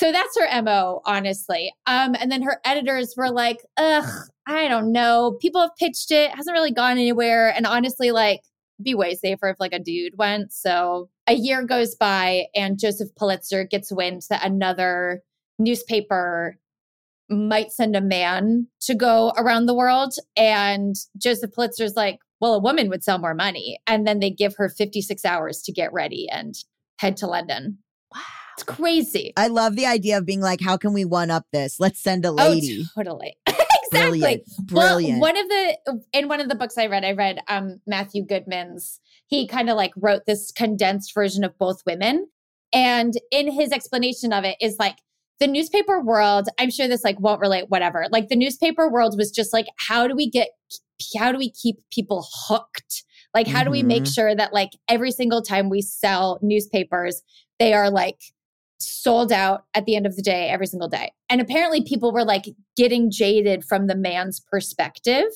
[0.00, 1.74] so that's her MO, honestly.
[1.86, 4.08] Um, and then her editors were like, ugh,
[4.46, 5.36] I don't know.
[5.42, 7.52] People have pitched it, hasn't really gone anywhere.
[7.54, 8.40] And honestly, like,
[8.82, 10.54] be way safer if like a dude went.
[10.54, 15.20] So a year goes by and Joseph Pulitzer gets wind that another
[15.58, 16.56] newspaper
[17.28, 20.14] might send a man to go around the world.
[20.34, 23.78] And Joseph Pulitzer's like, well, a woman would sell more money.
[23.86, 26.54] And then they give her 56 hours to get ready and
[26.98, 27.76] head to London.
[28.60, 29.32] It's crazy.
[29.38, 31.80] I love the idea of being like, how can we one up this?
[31.80, 32.84] Let's send a lady.
[32.94, 33.38] Oh, totally.
[33.46, 33.90] exactly.
[33.90, 34.42] Brilliant.
[34.66, 35.20] Brilliant.
[35.20, 38.22] Well, one of the in one of the books I read, I read um Matthew
[38.22, 39.00] Goodman's.
[39.28, 42.26] He kind of like wrote this condensed version of both women,
[42.70, 44.98] and in his explanation of it is like
[45.38, 46.48] the newspaper world.
[46.58, 47.70] I'm sure this like won't relate.
[47.70, 48.08] Whatever.
[48.10, 50.48] Like the newspaper world was just like, how do we get?
[51.18, 53.04] How do we keep people hooked?
[53.32, 54.14] Like, how do we make Mhm.
[54.14, 57.22] sure that like every single time we sell newspapers,
[57.58, 58.18] they are like
[58.80, 61.12] sold out at the end of the day every single day.
[61.28, 65.26] And apparently people were like getting jaded from the man's perspective.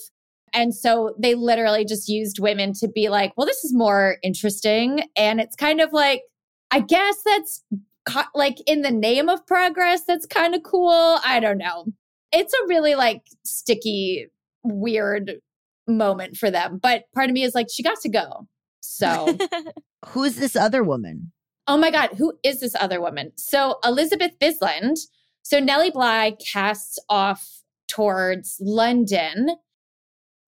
[0.53, 5.03] And so they literally just used women to be like, well, this is more interesting.
[5.17, 6.23] And it's kind of like,
[6.71, 7.63] I guess that's
[8.09, 11.19] co- like in the name of progress, that's kind of cool.
[11.25, 11.87] I don't know.
[12.33, 14.29] It's a really like sticky,
[14.63, 15.41] weird
[15.89, 16.79] moment for them.
[16.81, 18.47] But part of me is like, she got to go.
[18.81, 19.37] So.
[20.09, 21.33] Who's this other woman?
[21.67, 23.33] Oh my God, who is this other woman?
[23.37, 24.99] So Elizabeth Bisland.
[25.43, 29.57] So Nellie Bly casts off towards London.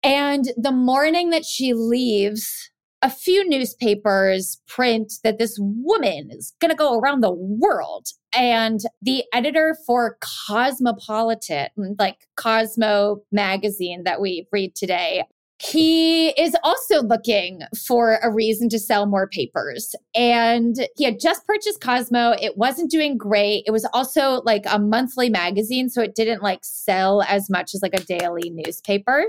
[0.02, 2.70] And the morning that she leaves,
[3.02, 8.08] a few newspapers print that this woman is going to go around the world.
[8.34, 15.24] And the editor for Cosmopolitan, like Cosmo magazine that we read today,
[15.58, 19.94] he is also looking for a reason to sell more papers.
[20.14, 22.34] And he had just purchased Cosmo.
[22.40, 23.64] It wasn't doing great.
[23.66, 27.80] It was also like a monthly magazine, so it didn't like sell as much as
[27.82, 29.24] like a daily newspaper.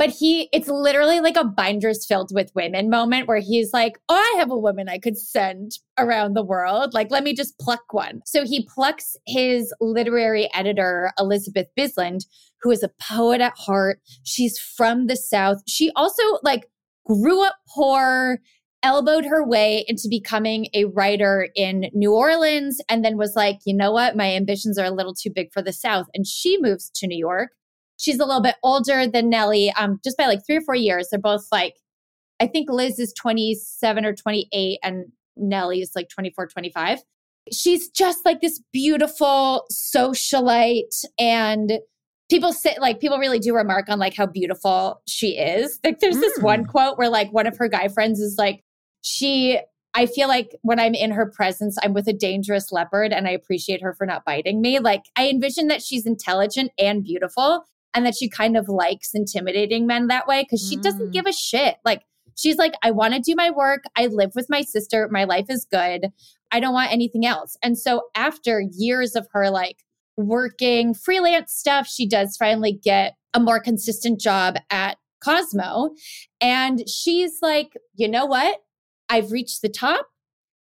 [0.00, 4.14] But he, it's literally like a binders filled with women moment where he's like, Oh,
[4.14, 6.94] I have a woman I could send around the world.
[6.94, 8.22] Like, let me just pluck one.
[8.24, 12.20] So he plucks his literary editor, Elizabeth Bisland,
[12.62, 14.00] who is a poet at heart.
[14.24, 15.58] She's from the South.
[15.68, 16.70] She also like
[17.06, 18.38] grew up poor,
[18.82, 23.76] elbowed her way into becoming a writer in New Orleans, and then was like, you
[23.76, 24.16] know what?
[24.16, 26.06] My ambitions are a little too big for the South.
[26.14, 27.50] And she moves to New York.
[28.00, 31.08] She's a little bit older than Nellie, um, just by like three or four years.
[31.10, 31.76] They're both like,
[32.40, 35.04] I think Liz is 27 or 28, and
[35.36, 37.00] Nellie is like 24, 25.
[37.52, 41.72] She's just like this beautiful socialite and
[42.30, 45.78] people say like people really do remark on like how beautiful she is.
[45.84, 46.42] Like there's this Mm.
[46.42, 48.62] one quote where like one of her guy friends is like,
[49.02, 49.60] she
[49.92, 53.32] I feel like when I'm in her presence, I'm with a dangerous leopard and I
[53.32, 54.78] appreciate her for not biting me.
[54.78, 59.86] Like I envision that she's intelligent and beautiful and that she kind of likes intimidating
[59.86, 61.12] men that way because she doesn't Mm.
[61.12, 61.76] give a shit.
[61.84, 62.02] Like
[62.36, 63.84] she's like, I want to do my work.
[63.96, 65.08] I live with my sister.
[65.10, 66.08] My life is good.
[66.52, 67.56] I don't want anything else.
[67.62, 69.76] And so after years of her like
[70.16, 75.90] working freelance stuff, she does finally get a more consistent job at Cosmo.
[76.40, 78.58] And she's like, you know what?
[79.08, 80.06] I've reached the top.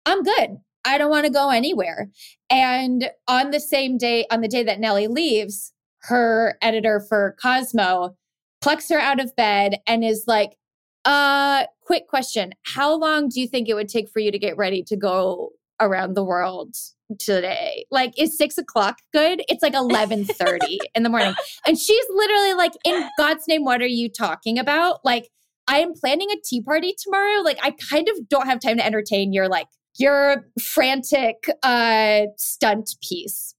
[0.06, 0.56] I'm good.
[0.84, 2.10] I don't want to go anywhere.
[2.50, 5.72] And on the same day, on the day that Nellie leaves,
[6.04, 8.16] her editor for Cosmo
[8.60, 10.56] plucks her out of bed and is like,
[11.04, 12.52] uh, quick question.
[12.62, 15.50] How long do you think it would take for you to get ready to go
[15.80, 16.74] around the world
[17.18, 17.84] today?
[17.90, 19.42] Like, is six o'clock good?
[19.48, 21.34] It's like eleven thirty in the morning.
[21.66, 25.04] And she's literally like, in God's name, what are you talking about?
[25.04, 25.28] Like,
[25.68, 27.42] I am planning a tea party tomorrow.
[27.42, 32.90] Like, I kind of don't have time to entertain your like your frantic uh stunt
[33.06, 33.54] piece.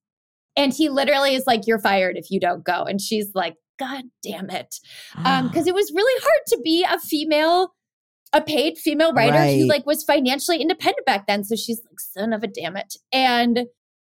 [0.58, 2.84] And he literally is like, You're fired if you don't go.
[2.84, 4.76] And she's like, God damn it.
[5.24, 7.74] Um, because it was really hard to be a female,
[8.34, 11.44] a paid female writer who like was financially independent back then.
[11.44, 12.96] So she's like, son of a damn it.
[13.12, 13.65] And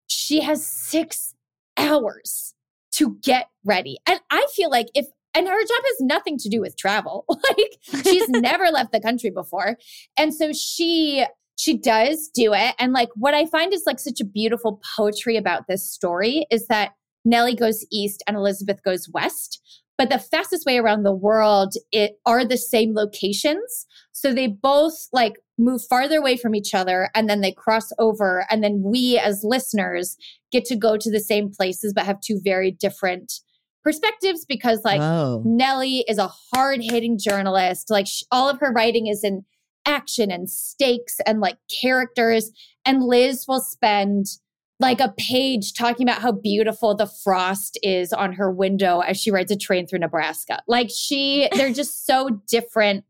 [0.09, 1.35] she has six
[1.77, 2.55] hours
[2.93, 3.99] to get ready.
[4.07, 7.27] And I feel like if and her job has nothing to do with travel.
[7.47, 9.77] Like she's never left the country before.
[10.17, 11.25] And so she
[11.57, 12.75] she does do it.
[12.79, 16.67] And like what I find is like such a beautiful poetry about this story is
[16.69, 16.93] that
[17.25, 19.61] Nellie goes east and Elizabeth goes west.
[19.99, 23.87] But the fastest way around the world it are the same locations.
[24.13, 28.47] So they both like move farther away from each other and then they cross over.
[28.51, 30.17] And then we as listeners
[30.53, 33.33] get to go to the same places but have two very different
[33.83, 35.43] perspectives because like Whoa.
[35.47, 37.89] Nellie is a hard hitting journalist.
[37.89, 39.47] Like sh- all of her writing is in
[39.87, 42.51] action and stakes and like characters.
[42.85, 44.27] And Liz will spend
[44.79, 49.31] like a page talking about how beautiful the frost is on her window as she
[49.31, 50.63] rides a train through Nebraska.
[50.69, 53.05] Like she, they're just so different.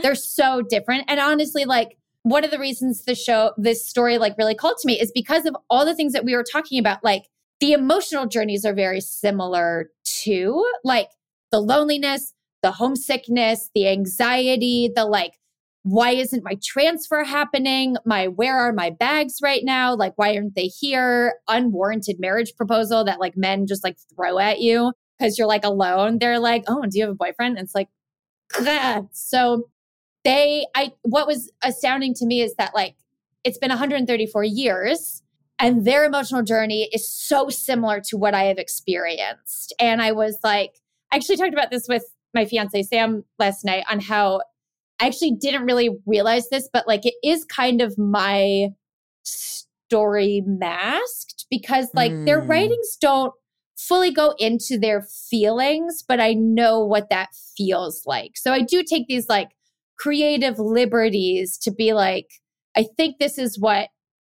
[0.00, 1.04] They're so different.
[1.08, 4.86] And honestly, like one of the reasons the show, this story like really called to
[4.86, 7.02] me is because of all the things that we were talking about.
[7.02, 7.24] Like
[7.60, 11.10] the emotional journeys are very similar to Like
[11.50, 15.37] the loneliness, the homesickness, the anxiety, the like,
[15.82, 17.96] why isn't my transfer happening?
[18.04, 19.94] My where are my bags right now?
[19.94, 21.34] Like, why aren't they here?
[21.48, 26.18] Unwarranted marriage proposal that like men just like throw at you because you're like alone.
[26.18, 27.58] They're like, oh, do you have a boyfriend?
[27.58, 27.88] And it's like,
[29.12, 29.68] so
[30.24, 32.96] they, I, what was astounding to me is that like
[33.44, 35.22] it's been 134 years
[35.58, 39.74] and their emotional journey is so similar to what I have experienced.
[39.78, 40.80] And I was like,
[41.12, 44.42] I actually talked about this with my fiance Sam last night on how
[45.00, 48.68] I actually didn't really realize this, but like it is kind of my
[49.24, 52.48] story masked because like their Mm.
[52.48, 53.32] writings don't
[53.76, 58.32] fully go into their feelings, but I know what that feels like.
[58.36, 59.50] So I do take these like
[59.98, 62.26] creative liberties to be like,
[62.76, 63.88] I think this is what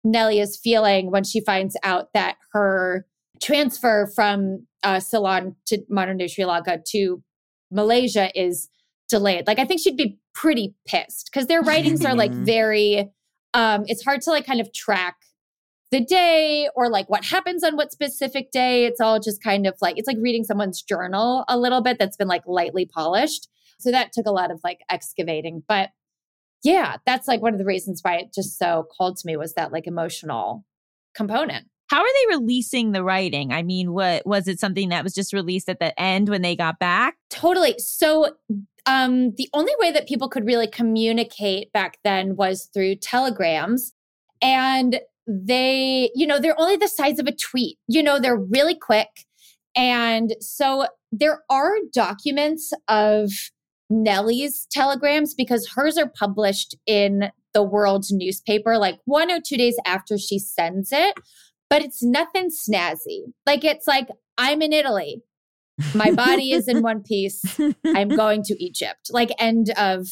[0.04, 3.06] Nellie is feeling when she finds out that her
[3.42, 7.22] transfer from uh, Ceylon to modern day Sri Lanka to
[7.72, 8.70] Malaysia is
[9.10, 9.48] delayed.
[9.48, 13.12] Like, I think she'd be pretty pissed because their writings are like very,
[13.54, 15.16] um, it's hard to like kind of track
[15.92, 18.86] the day or like what happens on what specific day.
[18.86, 22.18] It's all just kind of like, it's like reading someone's journal a little bit that's
[22.18, 23.48] been like lightly polished.
[23.80, 25.64] So that took a lot of like excavating.
[25.68, 25.90] But
[26.64, 29.54] yeah, that's like one of the reasons why it just so called to me was
[29.54, 30.66] that like emotional
[31.14, 31.68] component.
[31.94, 33.54] How are they releasing the writing?
[33.54, 36.56] I mean, what was it something that was just released at the end when they
[36.56, 37.18] got back?
[37.30, 37.76] Totally.
[37.78, 38.34] So
[38.88, 43.94] um the only way that people could really communicate back then was through telegrams
[44.42, 47.78] and they, you know, they're only the size of a tweet.
[47.88, 49.10] You know, they're really quick.
[49.76, 53.30] And so there are documents of
[53.92, 59.78] Nellie's telegrams because hers are published in the world's newspaper like one or two days
[59.86, 61.14] after she sends it.
[61.70, 63.34] But it's nothing snazzy.
[63.46, 65.22] Like it's like, I'm in Italy.
[65.96, 67.44] My body is in one piece.
[67.86, 69.10] I'm going to Egypt.
[69.12, 70.08] Like end of,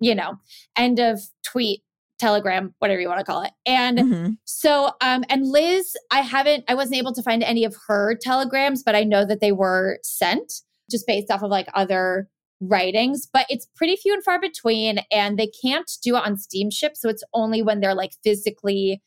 [0.00, 0.34] you know,
[0.76, 1.82] end of tweet,
[2.18, 3.52] telegram, whatever you want to call it.
[3.66, 4.36] And Mhm.
[4.44, 8.82] so, um, and Liz, I haven't, I wasn't able to find any of her telegrams,
[8.82, 10.52] but I know that they were sent
[10.90, 12.28] just based off of like other
[12.60, 15.00] writings, but it's pretty few and far between.
[15.10, 16.96] And they can't do it on steamship.
[16.96, 19.02] So it's only when they're like physically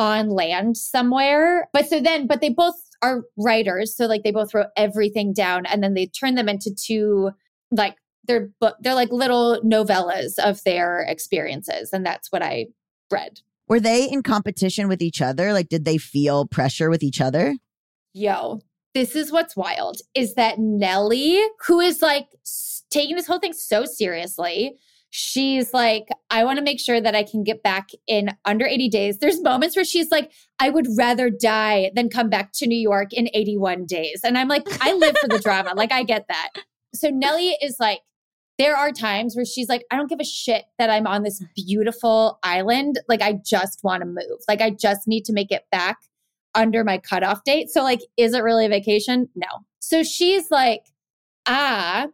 [0.00, 1.68] on land somewhere.
[1.74, 5.66] But so then, but they both are writers, so like they both wrote everything down,
[5.66, 7.30] and then they turned them into two
[7.70, 7.96] like
[8.26, 12.66] they're book they're like little novellas of their experiences, and that's what I
[13.12, 13.40] read.
[13.68, 15.52] Were they in competition with each other?
[15.52, 17.54] Like, did they feel pressure with each other?
[18.14, 18.60] Yo,
[18.94, 22.26] this is what's wild is that Nellie, who is like
[22.90, 24.76] taking this whole thing so seriously,
[25.10, 28.88] she's like, I want to make sure that I can get back in under 80
[28.88, 29.18] days.
[29.18, 33.12] There's moments where she's like, I would rather die than come back to New York
[33.12, 34.20] in 81 days.
[34.24, 35.72] And I'm like, I live for the drama.
[35.74, 36.50] Like, I get that.
[36.94, 38.00] So Nellie is like,
[38.58, 41.42] there are times where she's like, I don't give a shit that I'm on this
[41.56, 43.00] beautiful island.
[43.08, 44.40] Like, I just want to move.
[44.48, 45.98] Like, I just need to make it back
[46.54, 47.70] under my cutoff date.
[47.70, 49.28] So, like, is it really a vacation?
[49.34, 49.46] No.
[49.80, 50.82] So she's like,
[51.46, 52.08] ah.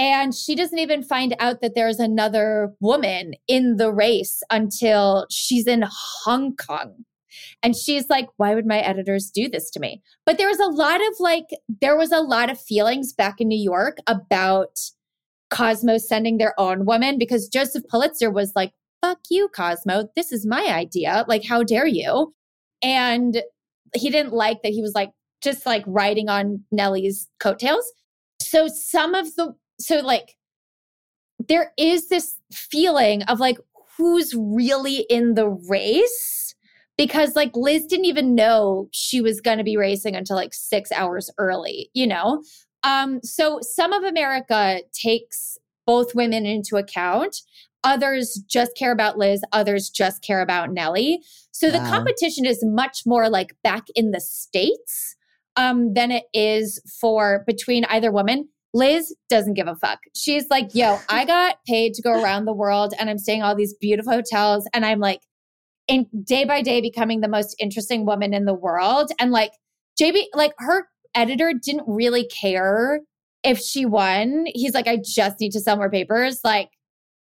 [0.00, 5.66] And she doesn't even find out that there's another woman in the race until she's
[5.66, 5.84] in
[6.24, 7.04] Hong Kong.
[7.62, 10.00] And she's like, why would my editors do this to me?
[10.24, 11.44] But there was a lot of like,
[11.82, 14.78] there was a lot of feelings back in New York about
[15.50, 18.72] Cosmo sending their own woman because Joseph Pulitzer was like,
[19.02, 20.08] fuck you, Cosmo.
[20.16, 21.26] This is my idea.
[21.28, 22.34] Like, how dare you?
[22.80, 23.42] And
[23.94, 25.10] he didn't like that he was like
[25.42, 27.84] just like riding on Nellie's coattails.
[28.40, 30.36] So some of the so like
[31.48, 33.58] there is this feeling of like
[33.96, 36.54] who's really in the race
[36.96, 40.92] because like Liz didn't even know she was going to be racing until like 6
[40.92, 42.42] hours early, you know.
[42.82, 47.36] Um so some of America takes both women into account.
[47.84, 51.22] Others just care about Liz, others just care about Nellie.
[51.52, 51.90] So the Wow.
[51.90, 55.16] competition is much more like back in the States
[55.56, 58.48] um, than it is for between either woman.
[58.72, 60.00] Liz doesn't give a fuck.
[60.14, 63.54] She's like, yo, I got paid to go around the world and I'm staying all
[63.54, 65.20] these beautiful hotels and I'm like
[65.88, 69.10] in day by day becoming the most interesting woman in the world.
[69.18, 69.52] And like
[70.00, 73.00] JB, like her editor didn't really care
[73.42, 74.46] if she won.
[74.54, 76.40] He's like, I just need to sell more papers.
[76.44, 76.70] Like,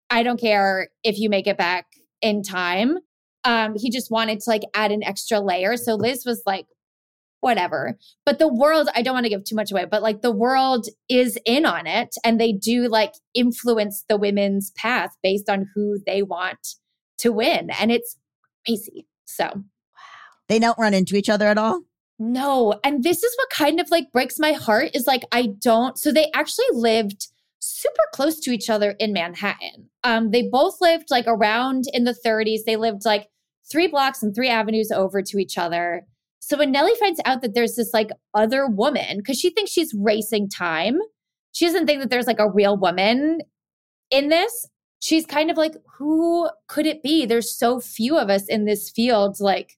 [0.10, 1.86] I don't care if you make it back
[2.22, 2.98] in time.
[3.44, 5.78] Um, he just wanted to like add an extra layer.
[5.78, 6.66] So Liz was like,
[7.42, 7.98] whatever.
[8.26, 10.88] But the world, I don't want to give too much away, but like the world
[11.08, 16.00] is in on it and they do like influence the women's path based on who
[16.06, 16.76] they want
[17.20, 17.70] to win.
[17.80, 18.18] And it's
[18.66, 19.08] crazy.
[19.26, 19.64] So
[20.48, 21.82] They don't run into each other at all.
[22.18, 22.80] no.
[22.84, 25.98] And this is what kind of like breaks my heart is like, I don't.
[25.98, 27.28] So they actually lived
[27.60, 29.90] super close to each other in Manhattan.
[30.04, 32.60] Um, they both lived like around in the 30s.
[32.66, 33.28] They lived like
[33.72, 36.06] three blocks and three avenues over to each other.
[36.40, 39.94] So when Nellie finds out that there's this like other woman, because she thinks she's
[39.94, 41.00] racing time,
[41.52, 43.42] she doesn't think that there's like a real woman
[44.10, 44.68] in this.
[45.02, 47.26] She's kind of like, who could it be?
[47.26, 49.40] There's so few of us in this field.
[49.40, 49.78] Like,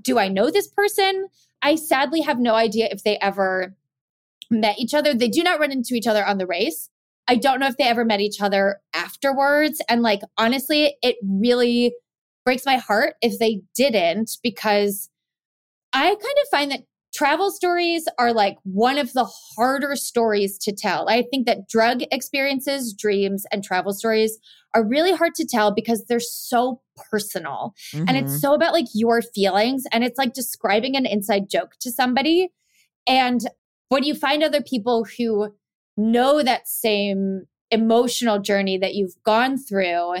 [0.00, 1.26] do I know this person?
[1.62, 3.74] I sadly have no idea if they ever
[4.50, 5.14] met each other.
[5.14, 6.88] They do not run into each other on the race.
[7.26, 9.80] I don't know if they ever met each other afterwards.
[9.88, 11.94] And like, honestly, it really
[12.44, 15.08] breaks my heart if they didn't, because
[15.94, 16.80] I kind of find that
[17.14, 19.24] travel stories are like one of the
[19.56, 21.08] harder stories to tell.
[21.08, 24.36] I think that drug experiences, dreams, and travel stories
[24.74, 26.80] are really hard to tell because they're so
[27.10, 28.22] personal and Mhm.
[28.22, 32.48] it's so about like your feelings and it's like describing an inside joke to somebody
[33.06, 33.42] and
[33.88, 35.54] when you find other people who
[35.96, 40.16] know that same emotional journey that you've gone through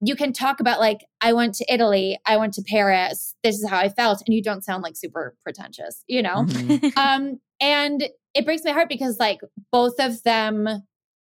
[0.00, 3.68] you can talk about like i went to italy i went to paris this is
[3.68, 6.44] how i felt and you don't sound like super pretentious you know?
[6.44, 6.96] Mhm.
[6.98, 9.40] um and it breaks my heart because like
[9.72, 10.68] both of them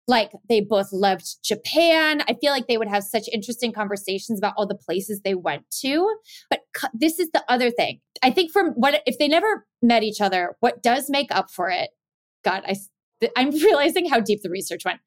[0.07, 2.21] like they both loved japan.
[2.27, 5.63] I feel like they would have such interesting conversations about all the places they went
[5.81, 6.13] to.
[6.49, 8.01] But cu- this is the other thing.
[8.21, 11.69] I think from what if they never met each other what does make up for
[11.69, 11.89] it
[12.43, 12.75] god i
[13.37, 14.99] i'm realizing how deep the research went.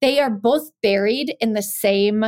[0.00, 2.24] They are both buried in the same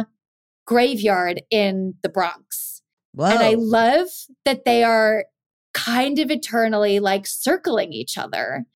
[0.68, 2.82] graveyard in the bronx
[3.14, 3.24] Whoa.
[3.24, 4.08] and I love
[4.44, 5.24] that they are
[5.72, 8.66] kind of eternally like circling each other.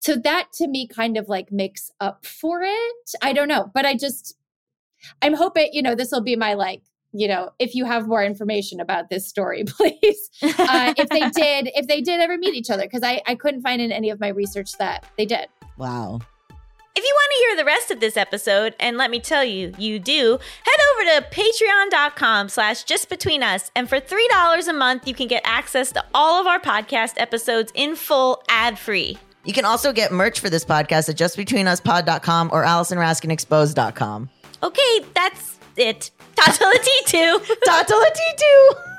[0.00, 3.10] So that to me kind of like makes up for it.
[3.20, 4.34] I don't know, but I just,
[5.20, 8.24] I'm hoping, you know, this will be my like, you know, if you have more
[8.24, 10.30] information about this story, please.
[10.42, 13.60] Uh, if they did, if they did ever meet each other, because I, I couldn't
[13.60, 15.48] find in any of my research that they did.
[15.76, 16.20] wow.
[16.94, 19.72] If you want to hear the rest of this episode, and let me tell you,
[19.78, 23.70] you do, head over to patreon.com slash just between us.
[23.74, 27.72] And for $3 a month, you can get access to all of our podcast episodes
[27.74, 29.16] in full ad free.
[29.44, 34.28] You can also get merch for this podcast at justbetweenuspod.com or AllisonRaskinExposed.com.
[34.62, 36.10] Okay, that's it.
[36.36, 37.38] Tatala T2.
[37.66, 38.91] Tatala T2.